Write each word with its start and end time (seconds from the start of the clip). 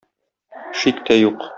Шик 0.83 1.05
тә 1.11 1.23
юк. 1.23 1.49